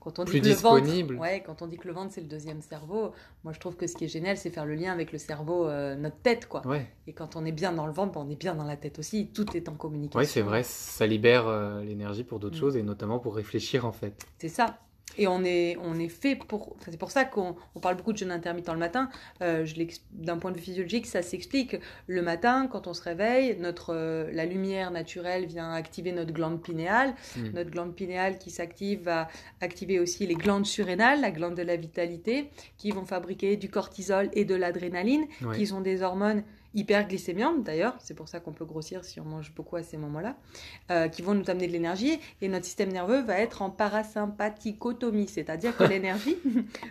quand 0.00 0.18
on 0.18 0.24
dit 0.24 0.30
Plus 0.32 0.40
que 0.40 0.46
le 0.48 0.54
ventre, 0.54 0.80
disponible. 0.82 1.14
ouais, 1.16 1.42
quand 1.46 1.62
on 1.62 1.66
dit 1.66 1.76
que 1.76 1.86
le 1.86 1.94
ventre 1.94 2.12
c'est 2.14 2.20
le 2.22 2.26
deuxième 2.26 2.60
cerveau, 2.62 3.12
moi 3.44 3.52
je 3.52 3.60
trouve 3.60 3.76
que 3.76 3.86
ce 3.86 3.94
qui 3.94 4.06
est 4.06 4.08
génial 4.08 4.36
c'est 4.36 4.50
faire 4.50 4.66
le 4.66 4.74
lien 4.74 4.92
avec 4.92 5.12
le 5.12 5.18
cerveau, 5.18 5.66
euh, 5.68 5.94
notre 5.94 6.16
tête 6.16 6.46
quoi. 6.46 6.66
ouais, 6.66 6.86
Et 7.06 7.12
quand 7.12 7.36
on 7.36 7.44
est 7.44 7.52
bien 7.52 7.72
dans 7.72 7.86
le 7.86 7.92
ventre, 7.92 8.12
ben, 8.14 8.22
on 8.26 8.30
est 8.30 8.36
bien 8.36 8.54
dans 8.54 8.64
la 8.64 8.76
tête 8.76 8.98
aussi. 8.98 9.28
Tout 9.28 9.56
est 9.56 9.68
en 9.68 9.74
communication. 9.74 10.18
ouais 10.18 10.24
c'est 10.26 10.42
vrai, 10.42 10.62
ça 10.64 11.06
libère 11.06 11.46
euh, 11.46 11.82
l'énergie 11.84 12.24
pour 12.24 12.38
d'autres 12.40 12.56
Mm. 12.56 12.60
choses 12.60 12.76
et 12.76 12.82
notamment 12.82 13.18
pour 13.20 13.36
réfléchir 13.36 13.84
en 13.86 13.92
fait. 13.92 14.26
C'est 14.38 14.48
ça. 14.48 14.78
Et 15.18 15.26
on 15.26 15.44
est, 15.44 15.76
on 15.82 15.98
est 15.98 16.08
fait 16.08 16.36
pour. 16.36 16.76
c'est 16.88 16.96
pour 16.98 17.10
ça 17.10 17.24
qu'on 17.24 17.56
on 17.74 17.80
parle 17.80 17.96
beaucoup 17.96 18.12
de 18.12 18.18
jeûne 18.18 18.30
intermittent 18.30 18.68
le 18.68 18.78
matin. 18.78 19.08
Euh, 19.42 19.66
D'un 20.12 20.38
point 20.38 20.50
de 20.50 20.56
vue 20.56 20.62
physiologique, 20.62 21.06
ça 21.06 21.22
s'explique. 21.22 21.76
Le 22.06 22.22
matin, 22.22 22.68
quand 22.70 22.86
on 22.86 22.94
se 22.94 23.02
réveille, 23.02 23.56
notre, 23.58 23.94
euh, 23.94 24.30
la 24.32 24.46
lumière 24.46 24.90
naturelle 24.90 25.46
vient 25.46 25.72
activer 25.72 26.12
notre 26.12 26.32
glande 26.32 26.62
pinéale. 26.62 27.14
Mm. 27.36 27.48
Notre 27.54 27.70
glande 27.70 27.94
pinéale 27.94 28.38
qui 28.38 28.50
s'active 28.50 29.00
va 29.02 29.28
activer 29.60 29.98
aussi 30.00 30.26
les 30.26 30.34
glandes 30.34 30.66
surrénales, 30.66 31.20
la 31.20 31.30
glande 31.30 31.54
de 31.56 31.62
la 31.62 31.76
vitalité, 31.76 32.50
qui 32.78 32.90
vont 32.90 33.04
fabriquer 33.04 33.56
du 33.56 33.68
cortisol 33.68 34.30
et 34.32 34.44
de 34.44 34.54
l'adrénaline, 34.54 35.24
Ouais. 35.42 35.56
qui 35.56 35.66
sont 35.66 35.80
des 35.80 36.02
hormones 36.02 36.42
hyperglycémiantes 36.74 37.62
d'ailleurs, 37.62 37.96
c'est 38.00 38.14
pour 38.14 38.28
ça 38.28 38.40
qu'on 38.40 38.52
peut 38.52 38.64
grossir 38.64 39.04
si 39.04 39.20
on 39.20 39.24
mange 39.24 39.52
beaucoup 39.54 39.76
à 39.76 39.82
ces 39.82 39.96
moments-là, 39.96 40.36
euh, 40.90 41.08
qui 41.08 41.22
vont 41.22 41.34
nous 41.34 41.48
amener 41.50 41.66
de 41.66 41.72
l'énergie 41.72 42.18
et 42.40 42.48
notre 42.48 42.64
système 42.64 42.92
nerveux 42.92 43.22
va 43.22 43.38
être 43.38 43.62
en 43.62 43.70
parasympathicotomie, 43.70 45.28
c'est-à-dire 45.28 45.76
que 45.76 45.84
l'énergie 45.90 46.36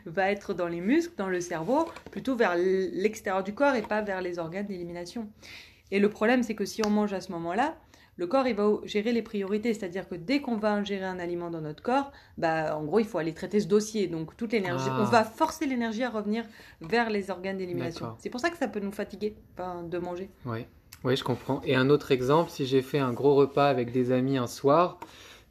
va 0.06 0.32
être 0.32 0.54
dans 0.54 0.68
les 0.68 0.82
muscles, 0.82 1.14
dans 1.18 1.30
le 1.30 1.42
cerveau, 1.42 1.88
plutôt 2.12 2.36
vers 2.36 2.56
l'extérieur 2.56 3.44
du 3.44 3.54
corps 3.54 3.76
et 3.76 3.82
pas 3.82 4.02
vers 4.02 4.22
les 4.22 4.40
organes 4.40 4.66
d'élimination. 4.66 5.28
Et 5.92 6.00
le 6.00 6.10
problème, 6.10 6.44
c'est 6.44 6.56
que 6.56 6.66
si 6.66 6.86
on 6.86 6.90
mange 6.90 7.14
à 7.14 7.22
ce 7.22 7.32
moment-là, 7.32 7.76
le 8.20 8.28
corps 8.28 8.46
il 8.48 8.56
va 8.56 8.70
gérer 8.84 9.14
les 9.14 9.22
priorités, 9.22 9.74
c'est-à-dire 9.74 10.08
que 10.10 10.16
dès 10.16 10.42
qu'on 10.42 10.58
va 10.58 10.74
ingérer 10.74 11.06
un 11.06 11.20
aliment 11.20 11.50
dans 11.50 11.62
notre 11.62 11.82
corps, 11.82 12.12
bah 12.38 12.76
en 12.78 12.84
gros 12.84 13.00
il 13.00 13.06
faut 13.06 13.18
aller 13.18 13.34
traiter 13.34 13.62
ce 13.62 13.68
dossier. 13.68 14.08
Donc 14.08 14.36
toute 14.36 14.52
l'énergie, 14.52 14.90
Ah. 14.90 14.98
on 15.00 15.06
va 15.06 15.24
forcer 15.24 15.66
l'énergie 15.66 16.04
à 16.04 16.10
revenir 16.10 16.44
vers 16.82 17.10
les 17.10 17.32
organes 17.32 17.58
d'élimination. 17.58 18.18
C'est 18.20 18.30
pour 18.30 18.42
ça 18.42 18.50
que 18.50 18.58
ça 18.58 18.68
peut 18.68 18.82
nous 18.82 18.92
fatiguer 18.92 19.38
enfin, 19.54 19.84
de 19.84 19.98
manger. 20.00 20.30
Oui, 20.46 20.66
ouais, 21.06 21.16
je 21.16 21.24
comprends. 21.24 21.62
Et 21.64 21.76
un 21.78 21.90
autre 21.90 22.12
exemple, 22.12 22.52
si 22.52 22.66
j'ai 22.66 22.82
fait 22.82 23.00
un 23.00 23.14
gros 23.14 23.36
repas 23.36 23.70
avec 23.70 23.94
des 23.94 24.12
amis 24.12 24.38
un 24.38 24.48
soir, 24.48 25.00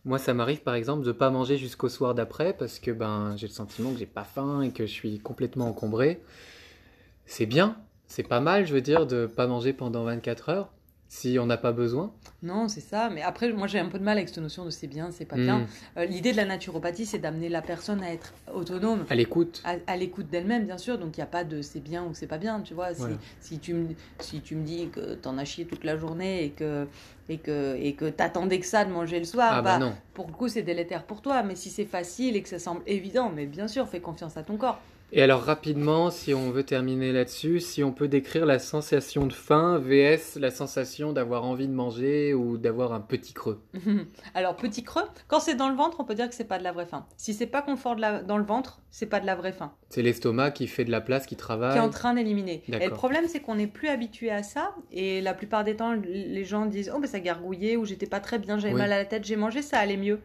moi 0.05 0.19
ça 0.19 0.35
m'arrive 0.35 0.61
par 0.61 0.75
exemple 0.75 1.05
de 1.07 1.13
pas 1.13 1.31
manger 1.31 1.57
jusqu'au 1.57 1.89
soir 1.89 2.15
d'après 2.15 2.53
parce 2.53 2.79
que 2.79 2.91
ben 2.91 3.35
j'ai 3.39 3.47
le 3.47 3.53
sentiment 3.53 3.93
que 3.93 3.99
j'ai 3.99 4.05
pas 4.05 4.25
faim 4.25 4.61
et 4.61 4.73
que 4.73 4.85
je 4.85 4.93
suis 4.93 5.21
complètement 5.21 5.69
encombré. 5.69 6.21
C'est 7.25 7.47
bien, 7.47 7.79
c'est 8.09 8.29
pas 8.29 8.41
mal, 8.41 8.67
je 8.67 8.75
veux 8.75 8.83
dire, 8.83 9.07
de 9.07 9.25
pas 9.25 9.47
manger 9.47 9.73
pendant 9.73 10.05
24 10.05 10.51
heures 10.51 10.69
si 11.11 11.39
on 11.41 11.47
n'a 11.47 11.57
pas 11.57 11.73
besoin. 11.73 12.13
Non, 12.43 12.69
c'est 12.69 12.81
ça. 12.83 13.09
Mais 13.09 13.23
après, 13.23 13.51
moi 13.53 13.67
j'ai 13.67 13.79
un 13.79 13.89
peu 13.89 13.99
de 13.99 14.05
mal 14.05 14.19
avec 14.19 14.29
cette 14.29 14.39
notion 14.39 14.65
de 14.65 14.71
c'est 14.71 14.87
bien, 14.87 15.11
c'est 15.11 15.25
pas 15.25 15.37
bien. 15.37 15.67
Euh, 15.97 16.05
L'idée 16.05 16.33
de 16.33 16.37
la 16.37 16.45
naturopathie, 16.45 17.07
c'est 17.07 17.19
d'amener 17.19 17.49
la 17.49 17.63
personne 17.63 18.03
à 18.03 18.13
être 18.13 18.35
autonome. 18.55 19.07
À 19.09 19.15
l'écoute. 19.15 19.63
à, 19.65 19.77
à 19.87 19.97
l'écoute 19.97 20.29
d'elle-même, 20.29 20.67
bien 20.67 20.77
sûr. 20.79 20.99
Donc, 20.99 21.17
il 21.17 21.21
n'y 21.21 21.25
a 21.25 21.27
pas 21.29 21.45
de 21.45 21.63
c'est 21.63 21.81
bien 21.81 22.05
ou 22.05 22.11
c'est 22.13 22.27
pas 22.27 22.37
bien, 22.39 22.61
tu 22.61 22.75
vois. 22.75 22.93
Si, 22.93 23.01
Voilà. 23.01 23.17
si, 23.41 23.59
tu, 23.59 23.73
me, 23.75 23.89
si 24.21 24.41
tu 24.43 24.55
me 24.55 24.63
dis 24.65 24.89
que 24.91 25.15
t'en 25.15 25.39
as 25.39 25.45
chié 25.47 25.65
toute 25.65 25.85
la 25.85 25.97
journée 25.97 26.45
et 26.45 26.51
que 26.51 26.87
et 27.31 27.39
que 27.39 27.77
et 27.81 27.95
que 27.95 28.09
t'attendais 28.11 28.61
que 28.61 28.67
ça 28.67 28.85
de 28.85 28.91
manger 28.91 29.19
le 29.19 29.25
soir, 29.25 29.51
Ah 29.53 29.63
bah 29.63 29.79
bah, 29.79 29.85
non. 29.87 29.95
pour 30.15 30.27
le 30.29 30.33
coup, 30.35 30.49
c'est 30.49 30.63
délétère 30.63 31.05
pour 31.05 31.23
toi. 31.23 31.43
Mais 31.43 31.57
si 31.57 31.71
c'est 31.71 31.87
facile 31.87 32.37
et 32.37 32.43
que 32.43 32.49
ça 32.51 32.59
semble 32.59 32.83
évident, 32.87 33.33
mais 33.35 33.47
bien 33.47 33.67
sûr, 33.67 33.89
fais 33.89 34.01
confiance 34.01 34.37
à 34.37 34.43
ton 34.43 34.57
corps. 34.59 34.79
Et 35.11 35.23
alors 35.23 35.41
rapidement, 35.43 36.11
si 36.11 36.35
on 36.35 36.51
veut 36.51 36.65
terminer 36.65 37.13
là-dessus, 37.13 37.61
si 37.61 37.83
on 37.83 37.93
peut 37.93 38.09
décrire 38.09 38.45
la 38.45 38.59
sensation 38.59 39.27
de 39.27 39.33
faim 39.33 39.79
vs 39.79 40.37
la 40.39 40.51
sensation 40.51 41.13
d'avoir 41.15 41.45
envie 41.45 41.67
de 41.67 41.73
manger 41.73 42.35
ou 42.35 42.59
d'avoir 42.59 42.93
un 42.93 43.01
petit 43.01 43.33
creux. 43.33 43.63
Alors, 44.35 44.55
petit 44.57 44.83
creux, 44.85 45.05
quand 45.27 45.41
c'est 45.41 45.55
dans 45.55 45.71
le 45.71 45.75
ventre, 45.77 45.97
on 46.01 46.05
peut 46.05 46.15
dire 46.15 46.29
que 46.29 46.35
c'est 46.35 46.45
pas 46.45 46.59
de 46.59 46.65
la 46.65 46.73
vraie 46.73 46.85
faim. 46.85 47.07
Si 47.17 47.33
c'est 47.33 47.47
pas 47.47 47.63
confort 47.63 47.97
de 47.97 48.03
la- 48.03 48.23
dans 48.23 48.37
le 48.37 48.45
ventre, 48.45 48.81
c'est 48.91 49.07
pas 49.07 49.21
de 49.21 49.27
la 49.27 49.35
vraie 49.35 49.53
faim. 49.53 49.73
C'est 49.89 50.03
l'estomac 50.03 50.51
qui 50.51 50.67
fait 50.67 50.85
de 50.85 50.91
la 50.91 51.01
place, 51.01 51.23
qui 51.25 51.29
qui 51.31 51.37
travaille. 51.37 51.77
est 51.79 51.81
en 51.81 51.89
train 51.91 52.13
d'éliminer. 52.15 52.63
Et 52.69 52.85
le 52.87 52.91
problème, 52.93 53.25
c'est 53.29 53.41
qu'on 53.41 53.55
n'est 53.55 53.67
plus 53.67 53.89
habitué 53.89 54.31
à 54.31 54.43
ça. 54.43 54.75
Et 54.93 55.21
la 55.23 55.33
plupart 55.35 55.65
des 55.65 55.77
temps, 55.77 55.93
les 55.95 56.45
gens 56.45 56.67
disent 56.67 56.93
Oh, 56.95 56.99
mais 57.01 57.07
ça 57.07 57.21
gargouillait, 57.21 57.77
ou 57.77 57.85
j'étais 57.87 58.07
pas 58.07 58.21
très 58.21 58.39
bien, 58.39 58.59
j'avais 58.59 58.75
Oui. 58.75 58.81
mal 58.81 58.93
à 58.93 58.99
la 58.99 59.05
tête, 59.07 59.25
j'ai 59.25 59.37
mangé, 59.37 59.63
ça 59.63 59.79
allait 59.79 59.97
mieux. 59.97 60.21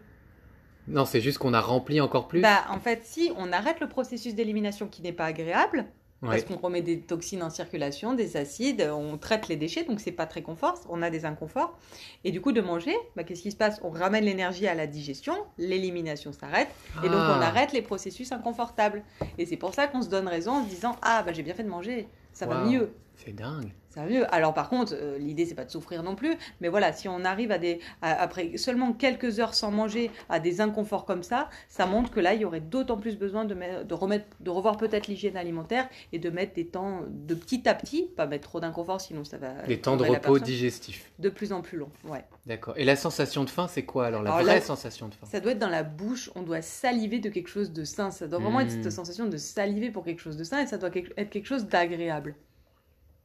Non, 0.87 1.05
c'est 1.05 1.21
juste 1.21 1.37
qu'on 1.37 1.53
a 1.53 1.61
rempli 1.61 2.01
encore 2.01 2.27
plus. 2.27 2.41
Bah, 2.41 2.63
en 2.69 2.79
fait, 2.79 3.01
si 3.03 3.31
on 3.37 3.51
arrête 3.51 3.79
le 3.79 3.87
processus 3.87 4.35
d'élimination 4.35 4.87
qui 4.87 5.01
n'est 5.01 5.13
pas 5.13 5.25
agréable, 5.25 5.85
Ouais. 6.21 6.29
parce 6.29 6.43
qu'on 6.43 6.55
remet 6.55 6.81
des 6.81 7.01
toxines 7.01 7.43
en 7.43 7.49
circulation, 7.49 8.13
des 8.13 8.37
acides, 8.37 8.89
on 8.95 9.17
traite 9.17 9.49
les 9.49 9.57
déchets, 9.57 9.83
donc 9.83 9.99
c'est 9.99 10.13
pas 10.13 10.25
très 10.25 10.41
confort, 10.41 10.79
on 10.89 11.01
a 11.01 11.09
des 11.09 11.25
inconforts. 11.25 11.77
Et 12.23 12.31
du 12.31 12.39
coup, 12.39 12.53
de 12.53 12.61
manger, 12.61 12.95
bah, 13.17 13.25
qu'est-ce 13.25 13.41
qui 13.41 13.51
se 13.51 13.57
passe? 13.57 13.81
On 13.83 13.89
ramène 13.89 14.23
l'énergie 14.23 14.65
à 14.67 14.73
la 14.73 14.87
digestion, 14.87 15.33
l'élimination 15.57 16.31
s'arrête, 16.31 16.69
et 17.03 17.07
donc 17.09 17.17
Ah. 17.19 17.35
on 17.37 17.41
arrête 17.41 17.73
les 17.73 17.81
processus 17.81 18.31
inconfortables. 18.31 19.03
Et 19.37 19.45
c'est 19.45 19.57
pour 19.57 19.73
ça 19.73 19.87
qu'on 19.87 20.01
se 20.01 20.07
donne 20.09 20.29
raison 20.29 20.51
en 20.53 20.63
se 20.63 20.69
disant 20.69 20.95
Ah, 21.01 21.23
bah, 21.25 21.33
j'ai 21.33 21.43
bien 21.43 21.53
fait 21.55 21.63
de 21.63 21.69
manger, 21.69 22.07
ça 22.31 22.45
va 22.45 22.63
mieux. 22.63 22.93
C'est 23.15 23.33
dingue. 23.35 23.71
Mieux. 24.09 24.25
Alors 24.33 24.55
par 24.55 24.69
contre, 24.69 24.93
euh, 24.95 25.19
l'idée 25.19 25.45
c'est 25.45 25.53
pas 25.53 25.65
de 25.65 25.69
souffrir 25.69 26.01
non 26.01 26.15
plus, 26.15 26.33
mais 26.61 26.67
voilà, 26.67 26.91
si 26.93 27.07
on 27.07 27.23
arrive 27.23 27.51
à 27.51 27.59
des 27.59 27.79
à- 28.01 28.13
après 28.23 28.57
seulement 28.57 28.91
quelques 28.91 29.39
heures 29.39 29.53
sans 29.53 29.69
manger 29.69 30.09
à 30.29 30.39
des 30.39 30.61
inconforts 30.61 31.05
comme 31.05 31.21
ça, 31.21 31.47
ça 31.69 31.85
montre 31.85 32.09
que 32.09 32.19
là 32.19 32.33
il 32.33 32.41
y 32.41 32.45
aurait 32.45 32.59
d'autant 32.59 32.97
plus 32.97 33.19
besoin 33.19 33.45
de, 33.45 33.53
me- 33.53 33.83
de 33.83 33.93
remettre 33.93 34.25
de 34.39 34.49
revoir 34.49 34.77
peut-être 34.77 35.05
l'hygiène 35.05 35.37
alimentaire 35.37 35.87
et 36.11 36.17
de 36.17 36.27
mettre 36.31 36.55
des 36.55 36.65
temps 36.65 37.01
de 37.07 37.35
petit 37.35 37.69
à 37.69 37.75
petit, 37.75 38.09
pas 38.17 38.25
mettre 38.25 38.49
trop 38.49 38.59
d'inconfort 38.59 38.99
sinon 38.99 39.23
ça 39.23 39.37
va 39.37 39.61
Les 39.67 39.79
temps 39.79 39.95
de 39.95 40.05
repos 40.05 40.39
digestifs. 40.39 41.11
de 41.19 41.29
plus 41.29 41.53
en 41.53 41.61
plus 41.61 41.77
long. 41.77 41.91
Ouais. 42.05 42.25
D'accord. 42.47 42.73
Et 42.77 42.85
la 42.85 42.95
sensation 42.95 43.43
de 43.43 43.49
faim, 43.51 43.67
c'est 43.69 43.83
quoi 43.85 44.07
alors 44.07 44.23
La 44.23 44.31
Alors 44.33 44.43
vraie 44.43 44.55
là- 44.55 44.61
sensation 44.61 45.07
de 45.07 45.13
faim? 45.13 45.27
Ça 45.31 45.39
doit 45.39 45.51
être 45.51 45.59
dans 45.59 45.69
la 45.69 45.83
bouche, 45.83 46.31
on 46.33 46.41
doit 46.41 46.63
saliver 46.63 47.19
de 47.19 47.29
quelque 47.29 47.47
chose 47.47 47.71
de 47.71 47.83
sain, 47.83 48.09
ça 48.09 48.27
doit 48.27 48.39
vraiment 48.39 48.59
être 48.61 48.71
cette 48.71 48.91
sensation 48.91 49.27
de 49.27 49.37
saliver 49.37 49.91
pour 49.91 50.03
quelque 50.03 50.19
chose 50.19 50.35
de 50.35 50.43
sain 50.43 50.61
et 50.63 50.65
ça 50.65 50.79
doit 50.79 50.89
être 51.15 51.29
quelque 51.29 51.45
chose 51.47 51.67
d'agréable. 51.67 52.33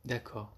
D'accord. 0.08 0.57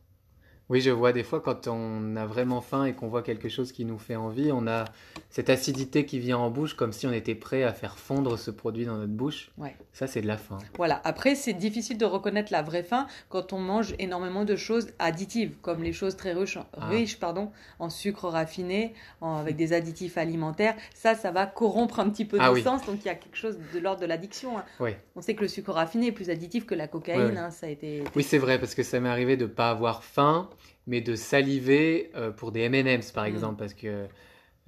Oui, 0.71 0.81
je 0.81 0.91
vois 0.91 1.13
des 1.13 1.25
fois 1.25 1.41
quand 1.41 1.67
on 1.67 2.15
a 2.15 2.27
vraiment 2.27 2.61
faim 2.61 2.85
et 2.85 2.93
qu'on 2.93 3.09
voit 3.09 3.23
quelque 3.23 3.49
chose 3.49 3.73
qui 3.73 3.85
nous 3.85 3.99
fait 3.99 4.15
envie, 4.15 4.53
on 4.53 4.69
a 4.69 4.85
cette 5.29 5.51
acidité 5.51 6.07
qui 6.07 6.21
vient 6.21 6.39
en 6.39 6.49
bouche 6.49 6.75
comme 6.75 6.93
si 6.93 7.09
on 7.09 7.13
était 7.13 7.35
prêt 7.35 7.65
à 7.65 7.73
faire 7.73 7.99
fondre 7.99 8.39
ce 8.39 8.53
produit 8.53 8.85
dans 8.87 8.97
notre 8.97 9.13
bouche. 9.13 9.51
Ouais. 9.59 9.75
Ça, 9.93 10.07
c'est 10.07 10.21
de 10.21 10.29
la 10.29 10.37
faim. 10.37 10.59
Voilà, 10.77 11.01
après 11.03 11.35
c'est 11.35 11.55
difficile 11.55 11.99
de 11.99 12.05
reconnaître 12.05 12.53
la 12.53 12.63
vraie 12.63 12.85
faim 12.85 13.09
quand 13.29 13.53
on 13.53 13.59
mange 13.59 13.95
énormément 13.99 14.45
de 14.45 14.55
choses 14.55 14.87
additives, 15.01 15.55
comme 15.61 15.83
les 15.83 15.93
choses 15.93 16.17
très 16.17 16.33
riches, 16.35 16.57
Ah. 16.77 16.87
riches 16.87 17.19
pardon, 17.19 17.51
en 17.81 17.91
sucre 17.91 18.29
raffiné, 18.29 18.95
en- 19.21 19.39
avec 19.39 19.57
des 19.57 19.73
additifs 19.73 20.17
alimentaires. 20.19 20.77
Ça, 20.95 21.17
ça 21.17 21.33
va 21.33 21.47
corrompre 21.47 21.99
un 21.99 22.09
petit 22.09 22.25
peu 22.25 22.37
Ah 22.41 22.53
d'essence, 22.55 22.87
donc 22.87 22.99
il 23.05 23.07
y 23.07 23.11
a 23.11 23.17
quelque 23.17 23.37
chose 23.37 23.59
de 23.75 23.79
l'ordre 23.81 24.03
de 24.03 24.07
l'addiction. 24.07 24.57
hein. 24.57 24.65
Oui. 24.79 24.91
On 25.17 25.21
sait 25.21 25.35
que 25.35 25.43
le 25.43 25.49
sucre 25.49 25.73
raffiné 25.73 26.07
est 26.07 26.13
plus 26.13 26.31
additif 26.31 26.65
que 26.65 26.77
la 26.77 26.87
cocaïne, 26.87 27.37
hein, 27.37 27.51
ça 27.51 27.67
a 27.67 27.71
été... 27.71 28.05
Oui, 28.15 28.23
c'est 28.23 28.39
vrai, 28.39 28.61
parce 28.61 28.77
que 28.77 28.85
ça 28.85 29.01
m'est 29.01 29.09
arrivé 29.09 29.37
de 29.37 29.47
pas 29.47 29.71
avoir 29.71 30.05
faim, 30.05 30.49
mais 30.91 31.01
de 31.01 31.15
saliver 31.15 32.11
euh, 32.17 32.31
pour 32.31 32.53
des 32.53 32.61
M&M's, 32.63 33.13
par 33.13 33.25
Mm. 33.25 33.29
exemple, 33.29 33.57
parce 33.59 33.73
que 33.75 34.07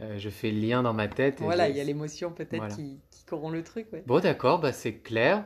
euh, 0.00 0.18
je 0.18 0.30
fais 0.30 0.50
le 0.50 0.60
lien 0.60 0.82
dans 0.82 0.94
ma 0.94 1.08
tête. 1.08 1.40
et 1.40 1.44
Voilà, 1.44 1.66
je- 1.66 1.72
il 1.72 1.76
y 1.76 1.80
a 1.80 1.84
l'émotion 1.84 2.30
peut-être 2.30 2.56
Voilà. 2.56 2.74
qui, 2.74 2.98
qui 3.10 3.24
corrompt 3.24 3.52
le 3.54 3.62
truc. 3.62 3.86
ouais. 3.92 4.02
Bon, 4.06 4.20
d'accord, 4.20 4.58
bah, 4.60 4.72
c'est 4.72 4.94
clair. 4.94 5.44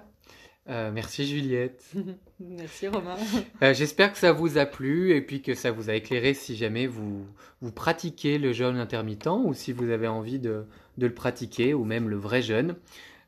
Euh, 0.68 0.90
merci 0.92 1.25
Juliette. 1.26 1.85
Merci 2.40 2.88
Romain. 2.88 3.14
Euh, 3.62 3.73
J'espère 3.73 4.12
que 4.12 4.18
ça 4.18 4.33
vous 4.33 4.59
a 4.59 4.66
plu 4.66 5.12
et 5.14 5.21
puis 5.23 5.40
que 5.40 5.54
ça 5.54 5.71
vous 5.71 5.90
a 5.90 5.95
éclairé 5.95 6.35
si 6.35 6.56
jamais 6.56 6.87
vous, 6.88 7.25
vous 7.61 7.71
pratiquez 7.73 8.37
le 8.38 8.52
jeûne 8.52 8.76
intermittent 8.76 9.28
ou 9.28 9.54
si 9.54 9.73
vous 9.73 9.88
avez 9.90 10.09
envie 10.09 10.40
de, 10.40 10.64
de 10.99 11.06
le 11.06 11.14
pratiquer 11.14 11.73
ou 11.73 11.85
même 11.85 12.09
le 12.09 12.16
vrai 12.16 12.42
jeûne. 12.42 12.75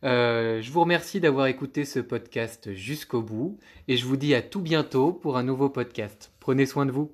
Euh, 0.04 0.60
je 0.60 0.70
vous 0.72 0.80
remercie 0.80 1.20
d'avoir 1.20 1.46
écouté 1.46 1.84
ce 1.84 2.00
podcast 2.00 2.72
jusqu'au 2.74 3.22
bout 3.22 3.56
et 3.86 3.96
je 3.96 4.04
vous 4.04 4.16
dis 4.16 4.34
à 4.34 4.42
tout 4.42 4.60
bientôt 4.60 5.12
pour 5.12 5.36
un 5.36 5.42
nouveau 5.44 5.68
podcast. 5.70 6.32
Prenez 6.40 6.66
soin 6.66 6.86
de 6.86 6.90
vous. 6.92 7.12